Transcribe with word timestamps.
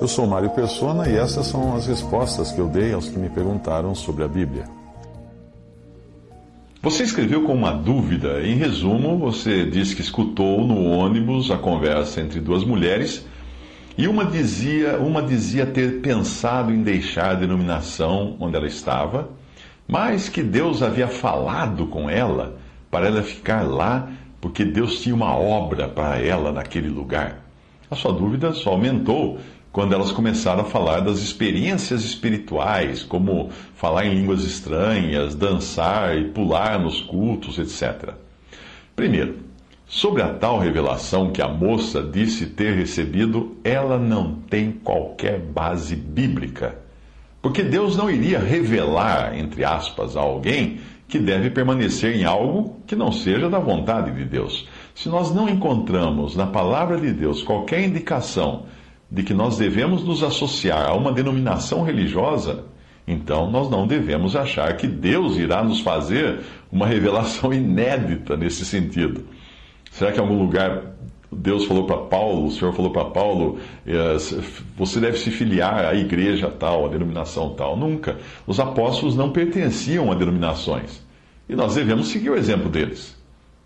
Eu 0.00 0.06
sou 0.06 0.28
Mário 0.28 0.50
Persona 0.50 1.08
e 1.08 1.16
essas 1.16 1.48
são 1.48 1.74
as 1.74 1.88
respostas 1.88 2.52
que 2.52 2.60
eu 2.60 2.68
dei 2.68 2.92
aos 2.92 3.08
que 3.08 3.18
me 3.18 3.28
perguntaram 3.28 3.96
sobre 3.96 4.22
a 4.22 4.28
Bíblia. 4.28 4.64
Você 6.80 7.02
escreveu 7.02 7.42
com 7.42 7.52
uma 7.52 7.72
dúvida. 7.72 8.40
Em 8.46 8.54
resumo, 8.54 9.18
você 9.18 9.64
disse 9.64 9.96
que 9.96 10.00
escutou 10.00 10.64
no 10.64 10.84
ônibus 10.84 11.50
a 11.50 11.58
conversa 11.58 12.20
entre 12.20 12.38
duas 12.38 12.62
mulheres 12.62 13.26
e 13.96 14.06
uma 14.06 14.24
dizia, 14.24 14.98
uma 14.98 15.20
dizia 15.20 15.66
ter 15.66 16.00
pensado 16.00 16.72
em 16.72 16.80
deixar 16.84 17.30
a 17.30 17.34
denominação 17.34 18.36
onde 18.38 18.54
ela 18.54 18.68
estava, 18.68 19.30
mas 19.88 20.28
que 20.28 20.44
Deus 20.44 20.80
havia 20.80 21.08
falado 21.08 21.86
com 21.88 22.08
ela 22.08 22.56
para 22.88 23.08
ela 23.08 23.24
ficar 23.24 23.62
lá, 23.62 24.08
porque 24.40 24.64
Deus 24.64 25.00
tinha 25.00 25.14
uma 25.14 25.34
obra 25.34 25.88
para 25.88 26.20
ela 26.20 26.52
naquele 26.52 26.88
lugar. 26.88 27.42
A 27.90 27.96
sua 27.96 28.12
dúvida 28.12 28.52
só 28.52 28.70
aumentou 28.70 29.38
quando 29.78 29.92
elas 29.92 30.10
começaram 30.10 30.62
a 30.62 30.64
falar 30.64 30.98
das 30.98 31.20
experiências 31.20 32.02
espirituais, 32.02 33.04
como 33.04 33.50
falar 33.76 34.06
em 34.06 34.14
línguas 34.14 34.42
estranhas, 34.42 35.36
dançar 35.36 36.18
e 36.18 36.30
pular 36.30 36.80
nos 36.80 37.00
cultos, 37.00 37.60
etc. 37.60 38.12
Primeiro, 38.96 39.36
sobre 39.86 40.20
a 40.20 40.34
tal 40.34 40.58
revelação 40.58 41.30
que 41.30 41.40
a 41.40 41.46
moça 41.46 42.02
disse 42.02 42.46
ter 42.46 42.74
recebido, 42.74 43.56
ela 43.62 44.00
não 44.00 44.34
tem 44.50 44.72
qualquer 44.72 45.38
base 45.38 45.94
bíblica. 45.94 46.76
Porque 47.40 47.62
Deus 47.62 47.96
não 47.96 48.10
iria 48.10 48.40
revelar, 48.40 49.38
entre 49.38 49.64
aspas, 49.64 50.16
a 50.16 50.20
alguém 50.20 50.80
que 51.06 51.20
deve 51.20 51.50
permanecer 51.50 52.16
em 52.16 52.24
algo 52.24 52.80
que 52.84 52.96
não 52.96 53.12
seja 53.12 53.48
da 53.48 53.60
vontade 53.60 54.10
de 54.10 54.24
Deus. 54.24 54.66
Se 54.92 55.08
nós 55.08 55.32
não 55.32 55.48
encontramos 55.48 56.34
na 56.34 56.48
palavra 56.48 57.00
de 57.00 57.12
Deus 57.12 57.44
qualquer 57.44 57.84
indicação 57.84 58.64
de 59.10 59.22
que 59.22 59.32
nós 59.32 59.56
devemos 59.56 60.04
nos 60.04 60.22
associar 60.22 60.88
a 60.88 60.94
uma 60.94 61.12
denominação 61.12 61.82
religiosa, 61.82 62.64
então 63.06 63.50
nós 63.50 63.70
não 63.70 63.86
devemos 63.86 64.36
achar 64.36 64.76
que 64.76 64.86
Deus 64.86 65.36
irá 65.38 65.64
nos 65.64 65.80
fazer 65.80 66.40
uma 66.70 66.86
revelação 66.86 67.52
inédita 67.54 68.36
nesse 68.36 68.64
sentido. 68.64 69.24
Será 69.90 70.12
que 70.12 70.18
em 70.18 70.22
algum 70.22 70.38
lugar 70.38 70.98
Deus 71.32 71.64
falou 71.64 71.84
para 71.84 71.96
Paulo, 71.96 72.46
o 72.46 72.50
Senhor 72.50 72.72
falou 72.72 72.90
para 72.90 73.06
Paulo, 73.06 73.58
você 74.76 75.00
deve 75.00 75.18
se 75.18 75.30
filiar 75.30 75.84
à 75.84 75.94
igreja 75.94 76.48
tal, 76.50 76.86
à 76.86 76.88
denominação 76.88 77.50
tal? 77.54 77.76
Nunca. 77.76 78.18
Os 78.46 78.60
apóstolos 78.60 79.16
não 79.16 79.30
pertenciam 79.30 80.10
a 80.12 80.14
denominações. 80.14 81.02
E 81.48 81.56
nós 81.56 81.74
devemos 81.74 82.08
seguir 82.08 82.30
o 82.30 82.36
exemplo 82.36 82.68
deles. 82.68 83.16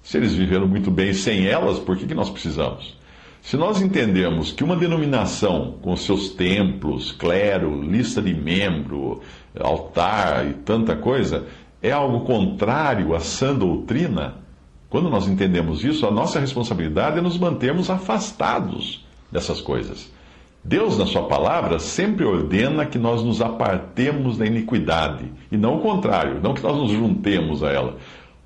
Se 0.02 0.16
eles 0.16 0.34
viveram 0.34 0.66
muito 0.66 0.90
bem 0.90 1.12
sem 1.12 1.46
elas, 1.46 1.78
por 1.78 1.96
que, 1.96 2.06
que 2.06 2.14
nós 2.14 2.30
precisamos? 2.30 2.96
Se 3.42 3.56
nós 3.56 3.82
entendermos 3.82 4.52
que 4.52 4.62
uma 4.62 4.76
denominação, 4.76 5.74
com 5.82 5.96
seus 5.96 6.30
templos, 6.30 7.10
clero, 7.10 7.82
lista 7.82 8.22
de 8.22 8.32
membro, 8.32 9.20
altar 9.58 10.47
e 10.47 10.54
tanta 10.54 10.94
coisa, 10.94 11.47
é 11.82 11.91
algo 11.91 12.20
contrário 12.20 13.14
à 13.16 13.20
sã 13.20 13.52
doutrina, 13.52 14.36
quando 14.88 15.10
nós 15.10 15.26
entendemos 15.26 15.84
isso, 15.84 16.06
a 16.06 16.10
nossa 16.10 16.38
responsabilidade 16.38 17.19
é 17.19 17.20
nos 17.20 17.36
mantermos 17.36 17.91
afastados 17.91 19.04
dessas 19.31 19.60
coisas. 19.60 20.10
Deus, 20.62 20.97
na 20.97 21.04
Sua 21.04 21.25
palavra, 21.25 21.81
sempre 21.81 22.25
ordena 22.25 22.86
que 22.86 22.97
nós 22.97 23.25
nos 23.25 23.42
apartemos 23.42 24.38
da 24.38 24.47
iniquidade, 24.47 25.25
e 25.50 25.56
não 25.56 25.78
o 25.78 25.81
contrário, 25.81 26.41
não 26.41 26.54
que 26.54 26.62
nós 26.62 26.76
nos 26.76 26.92
juntemos 26.92 27.64
a 27.64 27.70
ela. 27.72 27.97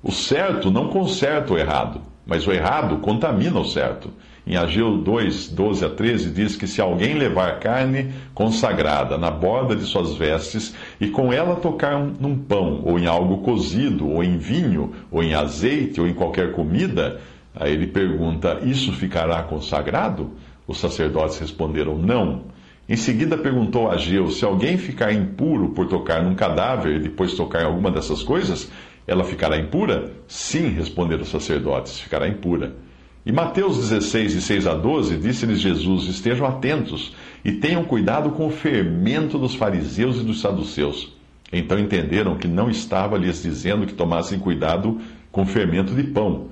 O 0.01 0.11
certo 0.11 0.71
não 0.71 0.87
conserta 0.87 1.53
o 1.53 1.57
errado, 1.57 2.01
mas 2.25 2.47
o 2.47 2.51
errado 2.51 2.97
contamina 2.97 3.59
o 3.59 3.65
certo. 3.65 4.09
Em 4.47 4.55
Ageu 4.55 4.97
2, 4.97 5.49
12 5.49 5.83
a 5.83 5.89
13, 5.89 6.29
diz 6.31 6.55
que 6.55 6.67
se 6.67 6.79
alguém 6.79 7.15
levar 7.15 7.59
carne 7.59 8.13
consagrada 8.33 9.17
na 9.17 9.29
borda 9.29 9.75
de 9.75 9.83
suas 9.83 10.15
vestes 10.15 10.73
e 11.01 11.09
com 11.09 11.33
ela 11.33 11.57
tocar 11.57 11.99
num 11.99 12.37
pão, 12.37 12.81
ou 12.85 12.97
em 12.97 13.07
algo 13.07 13.39
cozido, 13.39 14.07
ou 14.07 14.23
em 14.23 14.37
vinho, 14.37 14.93
ou 15.11 15.21
em 15.21 15.33
azeite, 15.33 15.99
ou 15.99 16.07
em 16.07 16.13
qualquer 16.13 16.53
comida, 16.53 17.19
aí 17.53 17.73
ele 17.73 17.87
pergunta: 17.87 18.61
Isso 18.63 18.93
ficará 18.93 19.43
consagrado? 19.43 20.31
Os 20.65 20.79
sacerdotes 20.79 21.37
responderam: 21.39 21.97
Não. 21.97 22.43
Em 22.87 22.95
seguida 22.95 23.37
perguntou 23.37 23.89
a 23.89 23.95
Ageu: 23.95 24.31
Se 24.31 24.45
alguém 24.45 24.77
ficar 24.77 25.11
impuro 25.11 25.71
por 25.71 25.89
tocar 25.89 26.23
num 26.23 26.35
cadáver 26.35 26.95
e 26.95 26.99
depois 26.99 27.33
tocar 27.33 27.63
em 27.63 27.65
alguma 27.65 27.91
dessas 27.91 28.23
coisas, 28.23 28.71
ela 29.05 29.25
ficará 29.25 29.57
impura? 29.57 30.13
Sim, 30.25 30.69
responderam 30.69 31.23
os 31.23 31.29
sacerdotes, 31.29 31.99
ficará 31.99 32.29
impura. 32.29 32.86
Em 33.27 33.33
Mateus 33.33 33.75
16, 33.75 34.35
de 34.35 34.41
6 34.41 34.67
a 34.67 34.73
12, 34.73 35.17
disse-lhes 35.17 35.59
Jesus: 35.59 36.05
Estejam 36.05 36.47
atentos 36.47 37.13
e 37.43 37.51
tenham 37.51 37.83
cuidado 37.83 38.29
com 38.29 38.47
o 38.47 38.49
fermento 38.49 39.37
dos 39.37 39.53
fariseus 39.53 40.21
e 40.21 40.23
dos 40.23 40.39
saduceus. 40.39 41.11
Então 41.51 41.77
entenderam 41.77 42.37
que 42.37 42.47
não 42.47 42.69
estava 42.69 43.17
lhes 43.17 43.43
dizendo 43.43 43.85
que 43.85 43.91
tomassem 43.91 44.39
cuidado 44.39 45.01
com 45.29 45.41
o 45.41 45.45
fermento 45.45 45.93
de 45.93 46.03
pão, 46.03 46.47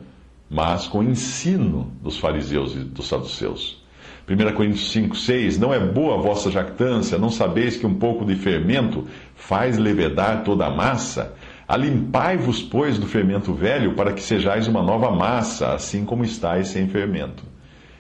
mas 0.50 0.86
com 0.86 1.00
o 1.00 1.04
ensino 1.04 1.94
dos 2.04 2.18
fariseus 2.18 2.76
e 2.76 2.80
dos 2.80 3.08
saduceus. 3.08 3.82
1 4.28 4.54
Coríntios 4.54 4.92
5, 4.92 5.16
6: 5.16 5.58
Não 5.58 5.74
é 5.74 5.80
boa 5.80 6.16
a 6.16 6.22
vossa 6.22 6.52
jactância, 6.52 7.18
não 7.18 7.30
sabeis 7.30 7.78
que 7.78 7.88
um 7.88 7.96
pouco 7.96 8.26
de 8.26 8.36
fermento 8.36 9.08
faz 9.34 9.78
levedar 9.78 10.44
toda 10.44 10.66
a 10.66 10.70
massa? 10.70 11.36
Alimpai-vos, 11.68 12.62
pois, 12.62 13.00
do 13.00 13.08
fermento 13.08 13.54
velho, 13.54 13.96
para 13.96 14.14
que 14.14 14.22
sejais 14.22 14.68
uma 14.68 14.84
nova 14.84 15.10
massa, 15.12 15.74
assim 15.74 16.06
como 16.06 16.24
estáis 16.24 16.68
sem 16.68 16.88
fermento. 16.88 17.44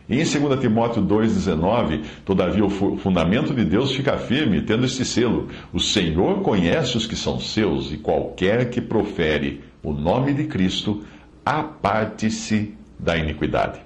E 0.08 0.22
em 0.22 0.24
2 0.24 0.59
Timóteo 0.59 1.02
2,19, 1.02 2.03
todavia 2.24 2.64
o 2.64 2.70
fundamento 2.70 3.56
de 3.56 3.66
Deus 3.66 3.92
fica 3.92 4.18
firme, 4.18 4.62
tendo 4.62 4.86
este 4.86 5.03
selo: 5.03 5.48
O 5.74 5.80
Senhor 5.80 6.42
conhece 6.42 6.96
os 6.96 7.08
que 7.08 7.16
são 7.16 7.40
seus, 7.40 7.92
e 7.92 7.98
qualquer 7.98 8.70
que 8.70 8.80
profere 8.80 9.62
o 9.82 9.92
nome 9.92 10.32
de 10.34 10.44
Cristo, 10.44 11.03
aparte-se 11.44 12.76
da 13.00 13.18
iniquidade. 13.18 13.80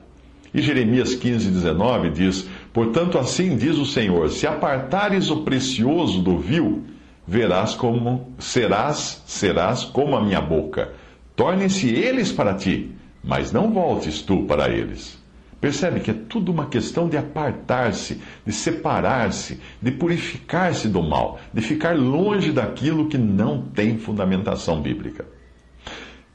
E 0.54 0.62
Jeremias 0.62 1.16
15,19 1.16 2.12
diz: 2.12 2.50
Portanto, 2.74 3.18
assim 3.18 3.56
diz 3.56 3.78
o 3.78 3.86
Senhor: 3.86 4.30
Se 4.30 4.46
apartares 4.46 5.30
o 5.30 5.44
precioso 5.44 6.22
do 6.22 6.38
vil, 6.38 6.84
verás 7.30 7.76
como 7.76 8.34
serás, 8.40 9.22
serás 9.28 9.84
como 9.84 10.16
a 10.16 10.22
minha 10.22 10.42
boca. 10.42 10.94
Tornem-se 11.36 11.88
eles 11.88 12.32
para 12.32 12.56
ti, 12.56 12.92
mas 13.24 13.52
não 13.52 13.72
voltes 13.72 14.24
tu 14.24 14.46
para 14.46 14.68
eles. 14.68 15.20
Percebe 15.62 16.00
que 16.00 16.10
é 16.10 16.16
tudo 16.28 16.52
uma 16.52 16.66
questão 16.66 17.08
de 17.08 17.18
apartar-se, 17.18 18.20
de 18.44 18.52
separar-se, 18.52 19.60
de 19.80 19.92
purificar-se 19.92 20.88
do 20.88 21.04
mal, 21.04 21.40
de 21.54 21.62
ficar 21.62 21.96
longe 21.96 22.52
daquilo 22.52 23.08
que 23.08 23.18
não 23.18 23.62
tem 23.62 24.00
fundamentação 24.00 24.82
bíblica. 24.82 25.26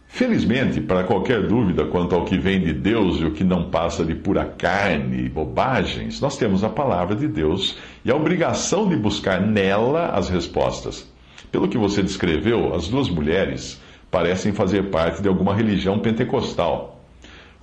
Felizmente, 0.07 0.81
para 0.81 1.03
qualquer 1.03 1.49
dúvida 1.49 1.87
quanto 1.87 2.15
ao 2.15 2.25
que 2.25 2.39
vem 2.39 2.61
de 2.61 2.73
Deus 2.73 3.21
e 3.21 3.25
o 3.25 3.33
que 3.33 3.43
não 3.43 3.69
passa 3.69 4.05
de 4.05 4.15
pura 4.15 4.45
carne 4.45 5.25
e 5.25 5.29
bobagens, 5.29 6.21
nós 6.21 6.37
temos 6.37 6.63
a 6.63 6.69
palavra 6.69 7.17
de 7.17 7.27
Deus 7.27 7.77
e 8.05 8.11
a 8.11 8.17
obrigação 8.17 8.89
de 8.89 8.97
buscar 8.97 9.41
nela 9.41 10.09
as 10.09 10.29
respostas. 10.29 11.11
Pelo 11.51 11.69
que 11.69 11.79
você 11.79 12.03
descreveu, 12.03 12.75
as 12.75 12.89
duas 12.89 13.09
mulheres 13.09 13.81
parecem 14.11 14.53
fazer 14.53 14.91
parte 14.91 15.23
de 15.23 15.29
alguma 15.29 15.55
religião 15.55 15.99
pentecostal. 15.99 17.01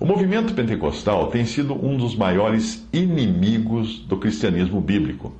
O 0.00 0.06
movimento 0.06 0.54
pentecostal 0.54 1.28
tem 1.28 1.44
sido 1.44 1.74
um 1.74 1.96
dos 1.96 2.16
maiores 2.16 2.86
inimigos 2.92 3.98
do 4.00 4.16
cristianismo 4.16 4.80
bíblico 4.80 5.32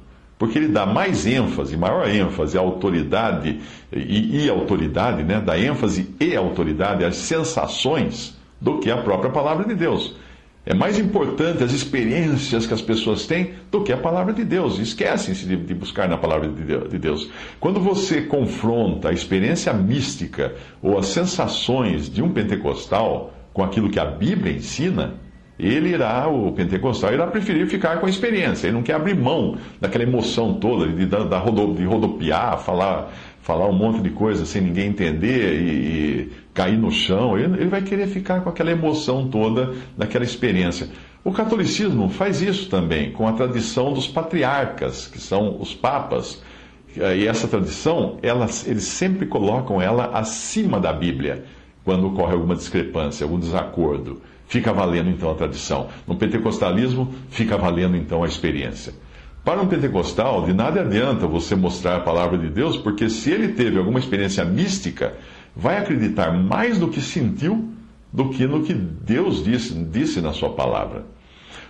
porque 0.42 0.58
ele 0.58 0.66
dá 0.66 0.84
mais 0.84 1.24
ênfase, 1.24 1.76
maior 1.76 2.08
ênfase 2.08 2.58
à 2.58 2.60
autoridade 2.60 3.60
e, 3.92 4.44
e 4.44 4.50
autoridade, 4.50 5.22
né? 5.22 5.40
dá 5.40 5.56
ênfase 5.56 6.12
e 6.18 6.34
autoridade 6.34 7.04
às 7.04 7.14
sensações 7.14 8.36
do 8.60 8.80
que 8.80 8.90
a 8.90 8.96
própria 8.96 9.30
palavra 9.30 9.64
de 9.64 9.76
Deus. 9.76 10.16
É 10.64 10.72
mais 10.72 10.96
importante 10.96 11.64
as 11.64 11.72
experiências 11.72 12.66
que 12.66 12.74
as 12.74 12.80
pessoas 12.80 13.26
têm 13.26 13.54
do 13.70 13.82
que 13.82 13.92
a 13.92 13.96
palavra 13.96 14.32
de 14.32 14.44
Deus. 14.44 14.78
Esquecem-se 14.78 15.44
de, 15.44 15.56
de, 15.56 15.74
buscar 15.74 16.08
na 16.08 16.16
palavra 16.16 16.48
de 16.48 16.98
Deus. 16.98 17.28
Quando 17.58 17.80
você 17.80 18.22
confronta 18.22 19.08
a 19.08 19.12
experiência 19.12 19.72
mística 19.72 20.54
ou 20.80 20.98
as 20.98 21.06
sensações 21.06 22.08
de 22.08 22.22
um 22.22 22.30
pentecostal 22.30 23.34
com 23.52 23.64
aquilo 23.64 23.90
que 23.90 23.98
a 23.98 24.04
Bíblia 24.04 24.52
ensina, 24.52 25.14
ele 25.58 25.90
irá, 25.90 26.28
o 26.28 26.52
pentecostal, 26.52 27.12
irá 27.12 27.26
preferir 27.26 27.66
ficar 27.66 27.98
com 27.98 28.06
a 28.06 28.10
experiência. 28.10 28.68
Ele 28.68 28.74
não 28.74 28.82
quer 28.82 28.94
abrir 28.94 29.16
mão 29.16 29.56
daquela 29.80 30.04
emoção 30.04 30.54
toda 30.54 30.86
de, 30.86 31.04
de, 31.04 31.06
de 31.06 31.84
rodopiar, 31.84 32.58
falar, 32.58 33.12
falar 33.42 33.68
um 33.68 33.72
monte 33.72 34.00
de 34.00 34.10
coisa 34.10 34.46
sem 34.46 34.62
ninguém 34.62 34.88
entender 34.88 35.60
e, 35.60 35.68
e 35.68 36.32
cair 36.54 36.78
no 36.78 36.90
chão. 36.90 37.36
Ele, 37.36 37.54
ele 37.60 37.68
vai 37.68 37.82
querer 37.82 38.06
ficar 38.06 38.40
com 38.40 38.48
aquela 38.48 38.70
emoção 38.70 39.28
toda 39.28 39.74
daquela 39.98 40.24
experiência. 40.24 40.88
O 41.24 41.32
catolicismo 41.32 42.08
faz 42.08 42.40
isso 42.40 42.68
também, 42.68 43.12
com 43.12 43.28
a 43.28 43.32
tradição 43.32 43.92
dos 43.92 44.08
patriarcas, 44.08 45.06
que 45.06 45.20
são 45.20 45.60
os 45.60 45.74
papas. 45.74 46.42
E 46.96 47.26
essa 47.26 47.46
tradição, 47.46 48.18
elas, 48.22 48.66
eles 48.66 48.84
sempre 48.84 49.26
colocam 49.26 49.80
ela 49.80 50.06
acima 50.12 50.80
da 50.80 50.92
Bíblia, 50.92 51.44
quando 51.84 52.06
ocorre 52.06 52.34
alguma 52.34 52.54
discrepância, 52.54 53.24
algum 53.24 53.38
desacordo. 53.38 54.20
Fica 54.46 54.72
valendo 54.72 55.10
então 55.10 55.30
a 55.30 55.34
tradição. 55.34 55.88
No 56.06 56.16
pentecostalismo, 56.16 57.12
fica 57.30 57.56
valendo 57.56 57.96
então 57.96 58.22
a 58.22 58.26
experiência. 58.26 58.92
Para 59.44 59.60
um 59.60 59.66
pentecostal, 59.66 60.44
de 60.44 60.52
nada 60.52 60.82
adianta 60.82 61.26
você 61.26 61.56
mostrar 61.56 61.96
a 61.96 62.00
palavra 62.00 62.38
de 62.38 62.48
Deus, 62.48 62.76
porque 62.76 63.10
se 63.10 63.28
ele 63.30 63.48
teve 63.48 63.76
alguma 63.76 63.98
experiência 63.98 64.44
mística, 64.44 65.14
vai 65.54 65.78
acreditar 65.78 66.32
mais 66.32 66.78
no 66.78 66.88
que 66.88 67.00
sentiu 67.00 67.68
do 68.12 68.28
que 68.28 68.46
no 68.46 68.62
que 68.62 68.72
Deus 68.72 69.42
disse, 69.42 69.74
disse 69.74 70.20
na 70.20 70.32
sua 70.32 70.50
palavra. 70.50 71.04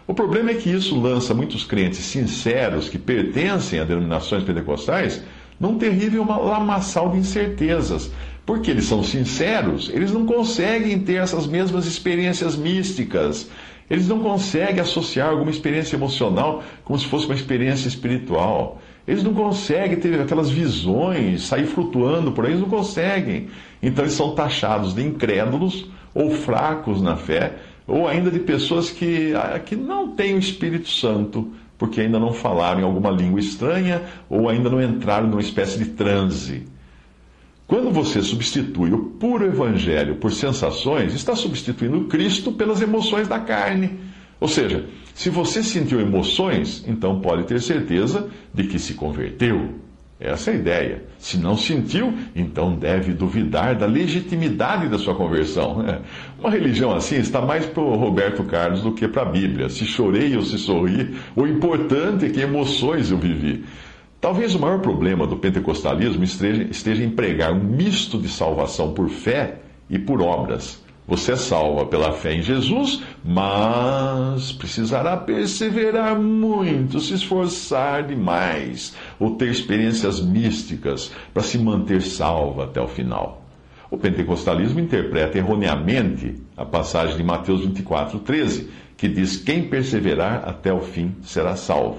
O 0.06 0.12
problema 0.12 0.50
é 0.50 0.54
que 0.54 0.68
isso 0.68 1.00
lança 1.00 1.32
muitos 1.32 1.64
crentes 1.64 2.00
sinceros 2.00 2.90
que 2.90 2.98
pertencem 2.98 3.80
a 3.80 3.84
denominações 3.84 4.44
pentecostais 4.44 5.22
num 5.58 5.78
terrível 5.78 6.26
lamaçal 6.26 7.10
de 7.10 7.18
incertezas. 7.18 8.10
Porque 8.44 8.70
eles 8.70 8.84
são 8.84 9.02
sinceros, 9.04 9.88
eles 9.94 10.12
não 10.12 10.26
conseguem 10.26 10.98
ter 10.98 11.14
essas 11.14 11.46
mesmas 11.46 11.86
experiências 11.86 12.56
místicas. 12.56 13.48
Eles 13.92 14.08
não 14.08 14.20
conseguem 14.20 14.80
associar 14.80 15.28
alguma 15.28 15.50
experiência 15.50 15.96
emocional 15.96 16.62
como 16.82 16.98
se 16.98 17.04
fosse 17.04 17.26
uma 17.26 17.34
experiência 17.34 17.88
espiritual. 17.88 18.80
Eles 19.06 19.22
não 19.22 19.34
conseguem 19.34 20.00
ter 20.00 20.18
aquelas 20.18 20.48
visões, 20.48 21.42
sair 21.42 21.66
flutuando 21.66 22.32
por 22.32 22.46
aí, 22.46 22.52
eles 22.52 22.62
não 22.62 22.70
conseguem. 22.70 23.50
Então 23.82 24.02
eles 24.02 24.14
são 24.14 24.34
taxados 24.34 24.94
de 24.94 25.02
incrédulos 25.02 25.90
ou 26.14 26.30
fracos 26.30 27.02
na 27.02 27.16
fé, 27.16 27.56
ou 27.86 28.08
ainda 28.08 28.30
de 28.30 28.38
pessoas 28.38 28.90
que, 28.90 29.34
ah, 29.34 29.58
que 29.58 29.76
não 29.76 30.08
têm 30.08 30.36
o 30.36 30.38
Espírito 30.38 30.88
Santo, 30.88 31.52
porque 31.76 32.00
ainda 32.00 32.18
não 32.18 32.32
falaram 32.32 32.80
em 32.80 32.84
alguma 32.84 33.10
língua 33.10 33.40
estranha 33.40 34.00
ou 34.26 34.48
ainda 34.48 34.70
não 34.70 34.82
entraram 34.82 35.28
numa 35.28 35.42
espécie 35.42 35.76
de 35.76 35.90
transe. 35.90 36.64
Quando 37.66 37.90
você 37.90 38.20
substitui 38.20 38.92
o 38.92 38.98
puro 38.98 39.46
evangelho 39.46 40.16
por 40.16 40.32
sensações, 40.32 41.14
está 41.14 41.34
substituindo 41.34 42.04
Cristo 42.04 42.52
pelas 42.52 42.82
emoções 42.82 43.28
da 43.28 43.38
carne. 43.38 43.98
Ou 44.40 44.48
seja, 44.48 44.86
se 45.14 45.30
você 45.30 45.62
sentiu 45.62 46.00
emoções, 46.00 46.84
então 46.86 47.20
pode 47.20 47.44
ter 47.44 47.60
certeza 47.60 48.28
de 48.52 48.64
que 48.64 48.78
se 48.78 48.94
converteu. 48.94 49.74
Essa 50.22 50.52
é 50.52 50.54
a 50.54 50.56
ideia. 50.56 51.02
Se 51.18 51.36
não 51.36 51.56
sentiu, 51.56 52.14
então 52.34 52.76
deve 52.76 53.12
duvidar 53.12 53.74
da 53.74 53.86
legitimidade 53.86 54.88
da 54.88 54.96
sua 54.96 55.16
conversão. 55.16 55.84
Uma 56.38 56.48
religião 56.48 56.92
assim 56.94 57.16
está 57.16 57.40
mais 57.40 57.66
para 57.66 57.82
o 57.82 57.96
Roberto 57.96 58.44
Carlos 58.44 58.82
do 58.82 58.92
que 58.92 59.08
para 59.08 59.22
a 59.22 59.30
Bíblia. 59.32 59.68
Se 59.68 59.84
chorei 59.84 60.36
ou 60.36 60.42
se 60.42 60.58
sorri, 60.58 61.16
o 61.34 61.44
importante 61.44 62.26
é 62.26 62.30
que 62.30 62.40
emoções 62.40 63.10
eu 63.10 63.18
vivi. 63.18 63.64
Talvez 64.22 64.54
o 64.54 64.60
maior 64.60 64.78
problema 64.78 65.26
do 65.26 65.36
pentecostalismo 65.36 66.22
esteja, 66.22 66.62
esteja 66.70 67.02
em 67.02 67.10
pregar 67.10 67.52
um 67.52 67.58
misto 67.58 68.20
de 68.20 68.28
salvação 68.28 68.92
por 68.92 69.08
fé 69.08 69.56
e 69.90 69.98
por 69.98 70.22
obras. 70.22 70.80
Você 71.08 71.32
é 71.32 71.36
salva 71.36 71.86
pela 71.86 72.12
fé 72.12 72.32
em 72.32 72.40
Jesus, 72.40 73.02
mas 73.24 74.52
precisará 74.52 75.16
perseverar 75.16 76.16
muito, 76.16 77.00
se 77.00 77.14
esforçar 77.14 78.06
demais, 78.06 78.94
ou 79.18 79.34
ter 79.34 79.48
experiências 79.48 80.20
místicas 80.20 81.10
para 81.34 81.42
se 81.42 81.58
manter 81.58 82.00
salva 82.00 82.66
até 82.66 82.80
o 82.80 82.86
final. 82.86 83.44
O 83.90 83.98
pentecostalismo 83.98 84.78
interpreta 84.78 85.36
erroneamente 85.36 86.36
a 86.56 86.64
passagem 86.64 87.16
de 87.16 87.24
Mateus 87.24 87.62
24, 87.62 88.20
13, 88.20 88.70
que 88.96 89.08
diz: 89.08 89.36
Quem 89.36 89.64
perseverar 89.64 90.48
até 90.48 90.72
o 90.72 90.80
fim 90.80 91.16
será 91.22 91.56
salvo. 91.56 91.98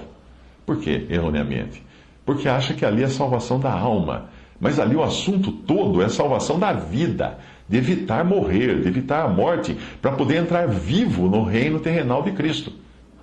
Por 0.64 0.78
que 0.78 1.06
erroneamente? 1.10 1.84
Porque 2.24 2.48
acha 2.48 2.74
que 2.74 2.84
ali 2.84 3.02
é 3.02 3.06
a 3.06 3.10
salvação 3.10 3.60
da 3.60 3.72
alma. 3.72 4.30
Mas 4.60 4.78
ali 4.78 4.96
o 4.96 5.02
assunto 5.02 5.52
todo 5.52 6.00
é 6.00 6.06
a 6.06 6.10
salvação 6.10 6.58
da 6.58 6.72
vida 6.72 7.38
de 7.68 7.78
evitar 7.78 8.24
morrer, 8.24 8.80
de 8.80 8.88
evitar 8.88 9.24
a 9.24 9.28
morte, 9.28 9.76
para 10.00 10.12
poder 10.12 10.36
entrar 10.36 10.68
vivo 10.68 11.28
no 11.28 11.42
reino 11.42 11.80
terrenal 11.80 12.22
de 12.22 12.32
Cristo. 12.32 12.72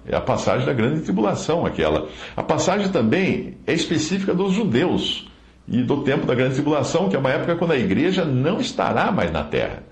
É 0.06 0.16
a 0.16 0.22
passagem 0.22 0.66
da 0.66 0.74
grande 0.74 1.02
tribulação, 1.02 1.66
aquela. 1.66 2.08
A 2.36 2.42
passagem 2.42 2.90
também 2.90 3.58
é 3.68 3.74
específica 3.74 4.34
dos 4.34 4.54
judeus 4.54 5.28
e 5.68 5.84
do 5.84 6.04
tempo 6.04 6.26
da 6.26 6.34
grande 6.34 6.56
tribulação, 6.56 7.08
que 7.08 7.16
é 7.16 7.20
uma 7.20 7.30
época 7.30 7.56
quando 7.56 7.72
a 7.72 7.78
igreja 7.78 8.26
não 8.26 8.60
estará 8.60 9.12
mais 9.12 9.32
na 9.32 9.44
terra. 9.44 9.84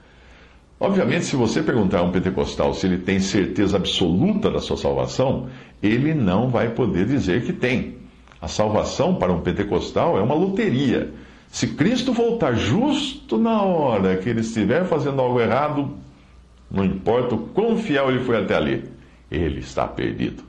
Obviamente, 0.79 1.25
se 1.25 1.35
você 1.35 1.61
perguntar 1.61 1.99
a 1.99 2.03
um 2.03 2.11
pentecostal 2.11 2.73
se 2.73 2.87
ele 2.87 2.97
tem 2.97 3.19
certeza 3.19 3.77
absoluta 3.77 4.49
da 4.49 4.59
sua 4.59 4.77
salvação, 4.77 5.47
ele 5.83 6.13
não 6.13 6.49
vai 6.49 6.69
poder 6.69 7.05
dizer 7.05 7.43
que 7.43 7.53
tem. 7.53 7.98
A 8.41 8.47
salvação 8.47 9.15
para 9.15 9.33
um 9.33 9.41
pentecostal 9.41 10.17
é 10.17 10.21
uma 10.21 10.35
loteria. 10.35 11.13
Se 11.49 11.67
Cristo 11.67 12.13
voltar 12.13 12.53
justo 12.53 13.37
na 13.37 13.61
hora 13.61 14.17
que 14.17 14.29
ele 14.29 14.41
estiver 14.41 14.85
fazendo 14.85 15.21
algo 15.21 15.41
errado, 15.41 15.97
não 16.69 16.85
importa 16.85 17.35
o 17.35 17.47
quão 17.47 17.77
fiel 17.77 18.09
ele 18.09 18.23
foi 18.23 18.37
até 18.37 18.55
ali, 18.55 18.83
ele 19.29 19.59
está 19.59 19.87
perdido. 19.87 20.43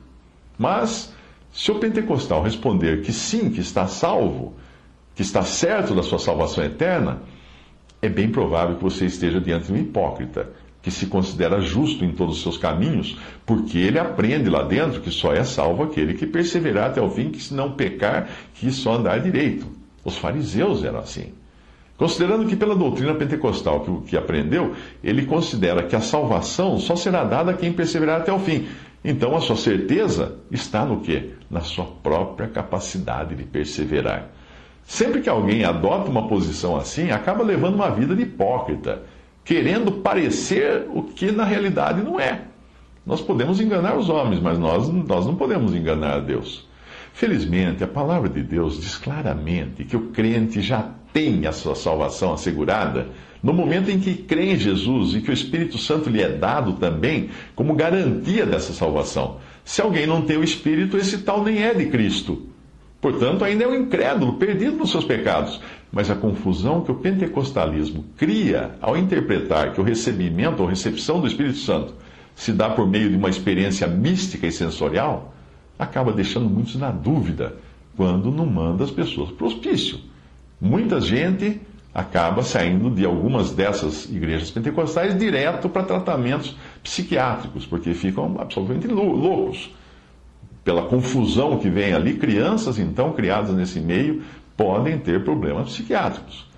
Mas, 0.57 1.13
se 1.51 1.71
o 1.71 1.79
pentecostal 1.79 2.43
responder 2.43 3.01
que 3.01 3.11
sim, 3.11 3.49
que 3.49 3.59
está 3.59 3.87
salvo, 3.87 4.53
que 5.15 5.21
está 5.21 5.41
certo 5.43 5.95
da 5.95 6.03
sua 6.03 6.19
salvação 6.19 6.63
eterna, 6.63 7.21
é 8.01 8.07
bem 8.07 8.29
provável 8.29 8.77
que 8.77 8.83
você 8.83 9.05
esteja 9.05 9.41
diante 9.41 9.67
de 9.67 9.73
um 9.73 9.77
hipócrita, 9.77 10.49
que 10.81 10.89
se 10.89 11.05
considera 11.05 11.61
justo 11.61 12.03
em 12.03 12.11
todos 12.11 12.37
os 12.37 12.41
seus 12.41 12.57
caminhos, 12.57 13.17
porque 13.45 13.77
ele 13.77 13.99
aprende 13.99 14.49
lá 14.49 14.63
dentro 14.63 15.01
que 15.01 15.11
só 15.11 15.33
é 15.33 15.43
salvo 15.43 15.83
aquele 15.83 16.15
que 16.15 16.25
perseverar 16.25 16.89
até 16.89 17.01
o 17.01 17.09
fim, 17.09 17.29
que 17.29 17.41
se 17.41 17.53
não 17.53 17.73
pecar, 17.73 18.29
que 18.55 18.71
só 18.71 18.95
andar 18.95 19.19
direito. 19.19 19.67
Os 20.03 20.17
fariseus 20.17 20.83
eram 20.83 20.99
assim. 20.99 21.33
Considerando 21.97 22.47
que 22.47 22.55
pela 22.55 22.75
doutrina 22.75 23.13
pentecostal 23.13 23.81
que, 23.81 24.09
que 24.09 24.17
aprendeu, 24.17 24.73
ele 25.03 25.27
considera 25.27 25.83
que 25.83 25.95
a 25.95 26.01
salvação 26.01 26.79
só 26.79 26.95
será 26.95 27.23
dada 27.23 27.51
a 27.51 27.53
quem 27.53 27.71
perseverar 27.71 28.21
até 28.21 28.33
o 28.33 28.39
fim. 28.39 28.67
Então 29.05 29.35
a 29.35 29.39
sua 29.39 29.55
certeza 29.55 30.35
está 30.49 30.83
no 30.83 31.01
quê? 31.01 31.33
Na 31.49 31.61
sua 31.61 31.85
própria 31.85 32.47
capacidade 32.47 33.35
de 33.35 33.43
perseverar. 33.43 34.29
Sempre 34.83 35.21
que 35.21 35.29
alguém 35.29 35.63
adota 35.63 36.09
uma 36.09 36.27
posição 36.27 36.75
assim, 36.75 37.11
acaba 37.11 37.43
levando 37.43 37.75
uma 37.75 37.91
vida 37.91 38.15
de 38.15 38.23
hipócrita, 38.23 39.03
querendo 39.51 39.91
parecer 39.91 40.87
o 40.93 41.03
que 41.03 41.29
na 41.29 41.43
realidade 41.43 42.01
não 42.01 42.17
é. 42.17 42.43
Nós 43.05 43.19
podemos 43.19 43.59
enganar 43.59 43.97
os 43.97 44.07
homens, 44.07 44.39
mas 44.39 44.57
nós, 44.57 44.87
nós 44.87 45.25
não 45.25 45.35
podemos 45.35 45.75
enganar 45.75 46.13
a 46.13 46.19
Deus. 46.21 46.65
Felizmente, 47.11 47.83
a 47.83 47.87
palavra 47.87 48.29
de 48.29 48.41
Deus 48.41 48.79
diz 48.79 48.95
claramente 48.95 49.83
que 49.83 49.97
o 49.97 50.07
crente 50.11 50.61
já 50.61 50.91
tem 51.11 51.45
a 51.47 51.51
sua 51.51 51.75
salvação 51.75 52.31
assegurada 52.31 53.09
no 53.43 53.51
momento 53.51 53.91
em 53.91 53.99
que 53.99 54.15
crê 54.15 54.53
em 54.53 54.55
Jesus 54.55 55.15
e 55.15 55.19
que 55.19 55.31
o 55.31 55.33
Espírito 55.33 55.77
Santo 55.77 56.09
lhe 56.09 56.21
é 56.21 56.29
dado 56.29 56.75
também 56.77 57.29
como 57.53 57.75
garantia 57.75 58.45
dessa 58.45 58.71
salvação. 58.71 59.39
Se 59.65 59.81
alguém 59.81 60.07
não 60.07 60.21
tem 60.21 60.37
o 60.37 60.45
Espírito, 60.45 60.95
esse 60.95 61.23
tal 61.23 61.43
nem 61.43 61.61
é 61.61 61.73
de 61.73 61.87
Cristo. 61.87 62.47
Portanto, 63.01 63.43
ainda 63.43 63.63
é 63.63 63.67
um 63.67 63.73
incrédulo, 63.73 64.33
perdido 64.33 64.77
nos 64.77 64.91
seus 64.91 65.03
pecados. 65.03 65.59
Mas 65.91 66.09
a 66.09 66.15
confusão 66.15 66.81
que 66.81 66.91
o 66.91 66.95
pentecostalismo 66.95 68.05
cria 68.15 68.75
ao 68.79 68.95
interpretar 68.95 69.73
que 69.73 69.81
o 69.81 69.83
recebimento 69.83 70.61
ou 70.61 70.69
recepção 70.69 71.19
do 71.19 71.27
Espírito 71.27 71.57
Santo 71.57 71.95
se 72.35 72.53
dá 72.53 72.69
por 72.69 72.87
meio 72.87 73.09
de 73.09 73.17
uma 73.17 73.29
experiência 73.29 73.87
mística 73.87 74.47
e 74.47 74.51
sensorial 74.51 75.33
acaba 75.77 76.13
deixando 76.13 76.47
muitos 76.47 76.75
na 76.75 76.91
dúvida 76.91 77.57
quando 77.97 78.31
não 78.31 78.45
manda 78.45 78.83
as 78.83 78.91
pessoas 78.91 79.31
para 79.31 79.45
o 79.45 79.47
hospício. 79.47 79.99
Muita 80.61 81.01
gente 81.01 81.59
acaba 81.93 82.43
saindo 82.43 82.89
de 82.89 83.03
algumas 83.03 83.51
dessas 83.51 84.05
igrejas 84.05 84.49
pentecostais 84.49 85.17
direto 85.17 85.67
para 85.67 85.83
tratamentos 85.83 86.55
psiquiátricos, 86.83 87.65
porque 87.65 87.93
ficam 87.93 88.37
absolutamente 88.39 88.87
loucos. 88.87 89.71
Pela 90.63 90.83
confusão 90.83 91.57
que 91.57 91.69
vem 91.69 91.93
ali, 91.93 92.13
crianças 92.13 92.77
então 92.77 93.13
criadas 93.13 93.55
nesse 93.55 93.79
meio 93.79 94.21
podem 94.55 94.97
ter 94.97 95.23
problemas 95.23 95.69
psiquiátricos. 95.69 96.49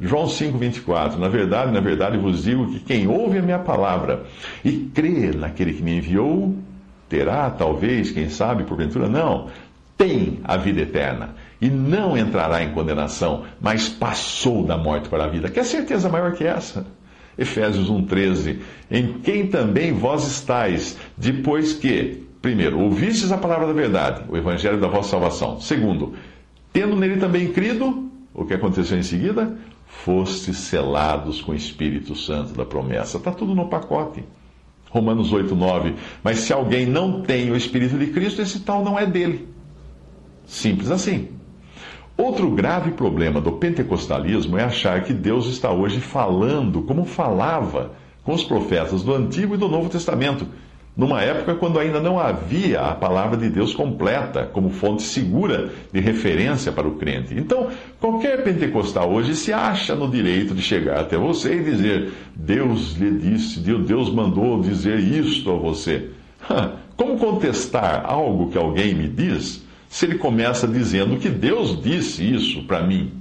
João 0.00 0.24
5,24 0.24 1.16
Na 1.16 1.28
verdade, 1.28 1.70
na 1.70 1.80
verdade 1.80 2.16
vos 2.16 2.44
digo 2.44 2.72
que 2.72 2.80
quem 2.80 3.06
ouve 3.06 3.38
a 3.38 3.42
minha 3.42 3.58
palavra 3.58 4.24
e 4.64 4.90
crê 4.94 5.32
naquele 5.32 5.74
que 5.74 5.82
me 5.82 5.98
enviou, 5.98 6.56
terá, 7.08 7.50
talvez, 7.50 8.10
quem 8.10 8.30
sabe, 8.30 8.64
porventura, 8.64 9.08
não, 9.08 9.48
tem 9.98 10.40
a 10.44 10.56
vida 10.56 10.80
eterna 10.80 11.34
e 11.60 11.68
não 11.68 12.16
entrará 12.16 12.62
em 12.62 12.72
condenação, 12.72 13.44
mas 13.60 13.88
passou 13.88 14.64
da 14.64 14.78
morte 14.78 15.10
para 15.10 15.24
a 15.24 15.28
vida. 15.28 15.50
Quer 15.50 15.64
certeza 15.64 16.08
maior 16.08 16.32
que 16.32 16.44
essa? 16.44 16.86
Efésios 17.36 17.90
1,13. 17.90 18.58
Em 18.90 19.14
quem 19.20 19.46
também 19.46 19.92
vós 19.92 20.26
estáis, 20.26 20.96
depois 21.16 21.74
que, 21.74 22.26
primeiro, 22.40 22.80
ouvistes 22.80 23.32
a 23.32 23.38
palavra 23.38 23.66
da 23.66 23.72
verdade, 23.72 24.24
o 24.28 24.36
evangelho 24.36 24.80
da 24.80 24.88
vossa 24.88 25.10
salvação. 25.10 25.60
Segundo, 25.60 26.14
tendo 26.72 26.96
nele 26.96 27.16
também 27.18 27.52
crido, 27.52 28.10
o 28.34 28.44
que 28.44 28.54
aconteceu 28.54 28.98
em 28.98 29.02
seguida? 29.02 29.56
Fostes 29.86 30.56
selados 30.56 31.40
com 31.40 31.52
o 31.52 31.54
Espírito 31.54 32.14
Santo 32.14 32.54
da 32.54 32.64
promessa. 32.64 33.18
Está 33.18 33.32
tudo 33.32 33.54
no 33.54 33.68
pacote. 33.68 34.24
Romanos 34.90 35.32
8, 35.32 35.54
9. 35.54 35.94
Mas 36.22 36.38
se 36.40 36.52
alguém 36.52 36.86
não 36.86 37.22
tem 37.22 37.50
o 37.50 37.56
Espírito 37.56 37.98
de 37.98 38.08
Cristo, 38.08 38.42
esse 38.42 38.60
tal 38.60 38.84
não 38.84 38.98
é 38.98 39.06
dele. 39.06 39.48
Simples 40.46 40.90
assim. 40.90 41.28
Outro 42.16 42.50
grave 42.50 42.90
problema 42.90 43.40
do 43.40 43.52
pentecostalismo 43.52 44.58
é 44.58 44.64
achar 44.64 45.04
que 45.04 45.12
Deus 45.12 45.46
está 45.46 45.70
hoje 45.70 46.00
falando 46.00 46.82
como 46.82 47.04
falava 47.04 47.92
com 48.22 48.34
os 48.34 48.44
profetas 48.44 49.02
do 49.02 49.14
Antigo 49.14 49.54
e 49.54 49.58
do 49.58 49.68
Novo 49.68 49.88
Testamento, 49.88 50.46
numa 50.96 51.22
época 51.22 51.54
quando 51.54 51.78
ainda 51.78 52.00
não 52.00 52.18
havia 52.18 52.80
a 52.80 52.94
palavra 52.94 53.36
de 53.36 53.48
Deus 53.48 53.72
completa 53.74 54.44
como 54.44 54.70
fonte 54.70 55.02
segura 55.02 55.70
de 55.92 56.00
referência 56.00 56.72
para 56.72 56.86
o 56.86 56.96
crente. 56.96 57.34
Então, 57.34 57.68
qualquer 57.98 58.42
pentecostal 58.44 59.12
hoje 59.12 59.34
se 59.34 59.52
acha 59.52 59.94
no 59.94 60.10
direito 60.10 60.54
de 60.54 60.62
chegar 60.62 61.00
até 61.00 61.16
você 61.16 61.54
e 61.56 61.64
dizer: 61.64 62.12
Deus 62.34 62.94
lhe 62.94 63.10
disse, 63.18 63.60
Deus 63.60 64.12
mandou 64.12 64.60
dizer 64.60 64.98
isto 64.98 65.50
a 65.50 65.56
você. 65.56 66.10
Como 66.96 67.18
contestar 67.18 68.04
algo 68.04 68.50
que 68.50 68.58
alguém 68.58 68.94
me 68.94 69.08
diz? 69.08 69.64
se 69.90 70.06
ele 70.06 70.18
começa 70.18 70.68
dizendo 70.68 71.18
que 71.18 71.28
Deus 71.28 71.82
disse 71.82 72.22
isso 72.32 72.62
para 72.62 72.80
mim? 72.80 73.12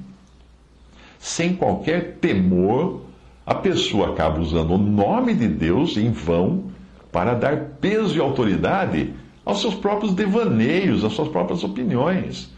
Sem 1.17 1.55
qualquer 1.55 2.17
temor, 2.21 3.01
a 3.43 3.55
pessoa 3.55 4.11
acaba 4.11 4.39
usando 4.39 4.75
o 4.75 4.77
nome 4.77 5.33
de 5.33 5.47
Deus 5.47 5.97
em 5.97 6.11
vão 6.11 6.65
para 7.11 7.33
dar 7.33 7.57
peso 7.81 8.17
e 8.17 8.21
autoridade 8.21 9.13
aos 9.45 9.61
seus 9.61 9.75
próprios 9.75 10.13
devaneios, 10.13 11.03
às 11.03 11.13
suas 11.13 11.27
próprias 11.27 11.63
opiniões. 11.63 12.53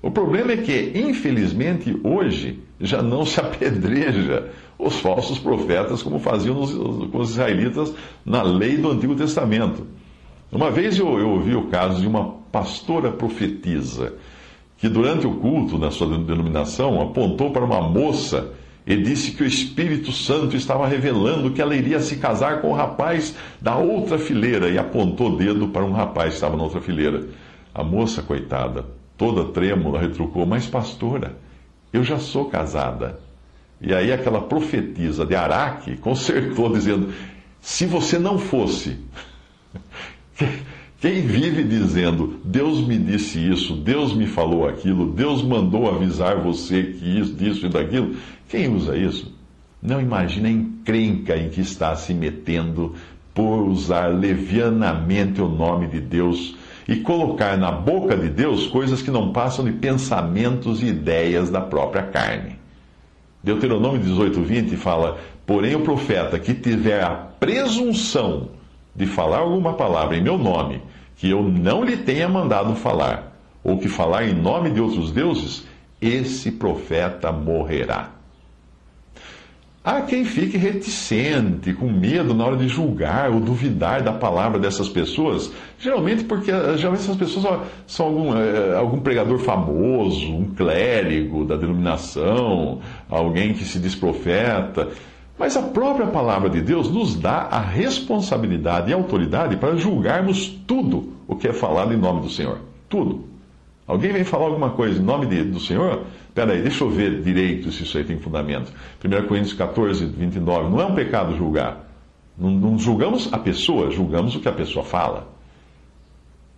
O 0.00 0.10
problema 0.10 0.52
é 0.52 0.56
que, 0.58 0.92
infelizmente, 0.94 1.98
hoje 2.04 2.60
já 2.80 3.02
não 3.02 3.26
se 3.26 3.40
apedreja 3.40 4.50
os 4.78 5.00
falsos 5.00 5.38
profetas 5.38 6.02
como 6.02 6.18
faziam 6.18 6.54
com 7.10 7.18
os 7.18 7.30
israelitas 7.30 7.92
na 8.24 8.42
lei 8.42 8.76
do 8.76 8.90
Antigo 8.90 9.16
Testamento. 9.16 9.86
Uma 10.52 10.70
vez 10.70 10.98
eu, 10.98 11.18
eu 11.18 11.30
ouvi 11.30 11.56
o 11.56 11.66
caso 11.66 12.00
de 12.00 12.06
uma 12.06 12.36
pastora 12.52 13.10
profetisa 13.10 14.14
que, 14.78 14.88
durante 14.88 15.26
o 15.26 15.34
culto 15.36 15.78
na 15.78 15.90
sua 15.90 16.18
denominação, 16.18 17.00
apontou 17.00 17.50
para 17.50 17.64
uma 17.64 17.80
moça 17.80 18.52
e 18.86 18.96
disse 18.96 19.32
que 19.32 19.42
o 19.42 19.46
Espírito 19.46 20.12
Santo 20.12 20.56
estava 20.56 20.86
revelando 20.86 21.50
que 21.50 21.60
ela 21.60 21.74
iria 21.74 21.98
se 21.98 22.16
casar 22.16 22.60
com 22.60 22.70
o 22.70 22.74
rapaz 22.74 23.34
da 23.60 23.76
outra 23.76 24.16
fileira 24.16 24.68
e 24.68 24.78
apontou 24.78 25.32
o 25.32 25.36
dedo 25.36 25.68
para 25.68 25.84
um 25.84 25.92
rapaz 25.92 26.30
que 26.30 26.34
estava 26.36 26.56
na 26.56 26.62
outra 26.62 26.80
fileira. 26.80 27.26
A 27.74 27.82
moça, 27.82 28.22
coitada, 28.22 28.86
toda 29.18 29.52
trêmula, 29.52 30.00
retrucou: 30.00 30.46
Mas, 30.46 30.66
pastora, 30.66 31.36
eu 31.92 32.04
já 32.04 32.18
sou 32.18 32.44
casada. 32.44 33.18
E 33.80 33.92
aí 33.92 34.12
aquela 34.12 34.40
profetisa 34.40 35.26
de 35.26 35.34
Araque 35.34 35.96
consertou, 35.98 36.72
dizendo: 36.72 37.12
Se 37.60 37.86
você 37.86 38.20
não 38.20 38.38
fosse. 38.38 38.98
Quem 41.06 41.20
vive 41.20 41.62
dizendo, 41.62 42.40
Deus 42.42 42.84
me 42.84 42.98
disse 42.98 43.38
isso, 43.38 43.74
Deus 43.76 44.12
me 44.12 44.26
falou 44.26 44.66
aquilo, 44.66 45.12
Deus 45.12 45.40
mandou 45.40 45.88
avisar 45.88 46.40
você 46.40 46.82
que 46.82 47.20
isso, 47.20 47.32
disso 47.32 47.66
e 47.66 47.68
daquilo, 47.68 48.16
quem 48.48 48.74
usa 48.74 48.96
isso? 48.96 49.32
Não 49.80 50.00
imagina 50.00 50.48
a 50.48 50.50
encrenca 50.50 51.36
em 51.36 51.48
que 51.48 51.60
está 51.60 51.94
se 51.94 52.12
metendo 52.12 52.92
por 53.32 53.68
usar 53.68 54.08
levianamente 54.08 55.40
o 55.40 55.48
nome 55.48 55.86
de 55.86 56.00
Deus 56.00 56.56
e 56.88 56.96
colocar 56.96 57.56
na 57.56 57.70
boca 57.70 58.16
de 58.16 58.28
Deus 58.28 58.66
coisas 58.66 59.00
que 59.00 59.10
não 59.12 59.32
passam 59.32 59.64
de 59.64 59.74
pensamentos 59.74 60.82
e 60.82 60.86
ideias 60.86 61.50
da 61.50 61.60
própria 61.60 62.02
carne. 62.02 62.58
Deuteronômio 63.44 64.00
18, 64.00 64.42
20 64.42 64.76
fala: 64.76 65.20
Porém, 65.46 65.76
o 65.76 65.82
profeta 65.82 66.36
que 66.36 66.52
tiver 66.52 67.00
a 67.00 67.10
presunção 67.10 68.56
de 68.96 69.06
falar 69.06 69.38
alguma 69.38 69.74
palavra 69.74 70.16
em 70.16 70.22
meu 70.22 70.38
nome 70.38 70.80
que 71.16 71.30
eu 71.30 71.42
não 71.42 71.82
lhe 71.82 71.96
tenha 71.96 72.28
mandado 72.28 72.74
falar, 72.76 73.36
ou 73.64 73.78
que 73.78 73.88
falar 73.88 74.28
em 74.28 74.34
nome 74.34 74.70
de 74.70 74.80
outros 74.80 75.10
deuses, 75.10 75.66
esse 76.00 76.52
profeta 76.52 77.32
morrerá. 77.32 78.10
Há 79.82 80.02
quem 80.02 80.24
fique 80.24 80.58
reticente, 80.58 81.72
com 81.72 81.88
medo 81.88 82.34
na 82.34 82.44
hora 82.44 82.56
de 82.56 82.66
julgar 82.66 83.30
ou 83.30 83.38
duvidar 83.38 84.02
da 84.02 84.12
palavra 84.12 84.58
dessas 84.58 84.88
pessoas, 84.88 85.52
geralmente 85.78 86.24
porque 86.24 86.50
geralmente 86.76 87.02
essas 87.02 87.16
pessoas 87.16 87.60
são 87.86 88.06
algum, 88.06 88.36
é, 88.36 88.74
algum 88.74 88.98
pregador 88.98 89.38
famoso, 89.38 90.26
um 90.26 90.52
clérigo 90.56 91.44
da 91.44 91.54
denominação, 91.54 92.80
alguém 93.08 93.54
que 93.54 93.64
se 93.64 93.78
diz 93.78 93.94
profeta. 93.94 94.88
Mas 95.38 95.56
a 95.56 95.62
própria 95.62 96.06
palavra 96.06 96.48
de 96.48 96.60
Deus 96.62 96.90
nos 96.90 97.14
dá 97.14 97.48
a 97.50 97.60
responsabilidade 97.60 98.90
e 98.90 98.94
autoridade 98.94 99.56
para 99.56 99.76
julgarmos 99.76 100.48
tudo 100.66 101.12
o 101.28 101.36
que 101.36 101.48
é 101.48 101.52
falado 101.52 101.92
em 101.92 101.96
nome 101.96 102.22
do 102.22 102.30
Senhor. 102.30 102.60
Tudo. 102.88 103.24
Alguém 103.86 104.12
vem 104.12 104.24
falar 104.24 104.46
alguma 104.46 104.70
coisa 104.70 104.98
em 104.98 105.04
nome 105.04 105.26
de, 105.26 105.44
do 105.44 105.60
Senhor? 105.60 106.04
Peraí, 106.34 106.60
deixa 106.62 106.82
eu 106.82 106.90
ver 106.90 107.22
direito 107.22 107.70
se 107.70 107.82
isso 107.84 107.96
aí 107.96 108.04
tem 108.04 108.18
fundamento. 108.18 108.72
1 109.04 109.26
Coríntios 109.28 109.54
14, 109.54 110.06
29. 110.06 110.70
Não 110.70 110.80
é 110.80 110.86
um 110.86 110.94
pecado 110.94 111.36
julgar. 111.36 111.86
Não, 112.36 112.50
não 112.50 112.78
julgamos 112.78 113.32
a 113.32 113.38
pessoa, 113.38 113.90
julgamos 113.90 114.34
o 114.34 114.40
que 114.40 114.48
a 114.48 114.52
pessoa 114.52 114.84
fala. 114.84 115.28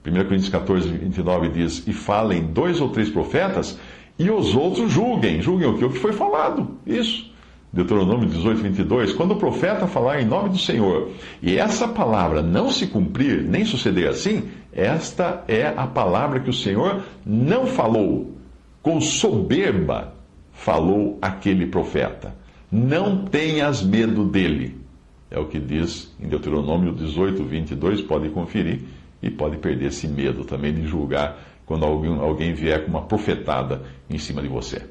1 0.07 0.11
Coríntios 0.25 0.49
14, 0.49 0.89
29 0.89 1.49
diz: 1.49 1.87
E 1.87 1.93
falem 1.93 2.45
dois 2.45 2.81
ou 2.81 2.89
três 2.89 3.11
profetas, 3.11 3.79
e 4.19 4.31
os 4.31 4.55
outros 4.55 4.91
julguem. 4.91 5.43
Julguem 5.43 5.69
o 5.69 5.77
que? 5.77 5.85
O 5.85 5.91
que 5.91 5.99
foi 5.99 6.13
falado. 6.13 6.79
Isso. 6.87 7.31
Deuteronômio 7.73 8.29
18, 8.29 8.63
22, 8.63 9.13
quando 9.13 9.33
o 9.33 9.37
profeta 9.37 9.87
falar 9.87 10.21
em 10.21 10.25
nome 10.25 10.49
do 10.49 10.59
Senhor, 10.59 11.11
e 11.43 11.59
essa 11.59 11.87
palavra 11.87 12.43
não 12.43 12.71
se 12.71 12.87
cumprir, 12.87 13.43
nem 13.43 13.65
suceder 13.65 14.09
assim, 14.09 14.45
esta 14.73 15.45
é 15.47 15.67
a 15.77 15.87
palavra 15.87 16.41
que 16.41 16.49
o 16.49 16.55
Senhor 16.55 17.03
não 17.27 17.67
falou. 17.67 18.35
Com 18.83 19.01
soberba 19.01 20.15
falou 20.53 21.19
aquele 21.21 21.67
profeta. 21.67 22.35
Não 22.71 23.25
tenhas 23.25 23.83
medo 23.83 24.25
dele. 24.25 24.79
É 25.31 25.39
o 25.39 25.47
que 25.47 25.59
diz 25.59 26.15
em 26.19 26.27
Deuteronômio 26.27 26.95
18, 26.95 27.45
22, 27.45 28.01
pode 28.01 28.31
conferir 28.31 28.81
e 29.23 29.31
pode 29.31 29.59
perder 29.59 29.87
esse 29.87 30.09
medo 30.09 30.45
também 30.45 30.73
de 30.73 30.87
julgar 30.87 31.39
quando 31.67 31.85
alguém, 31.85 32.19
alguém 32.19 32.55
vier 32.55 32.85
com 32.85 32.91
uma 32.91 33.03
profetada 33.03 33.83
em 34.09 34.17
cima 34.17 34.41
de 34.41 34.49
você. 34.49 34.83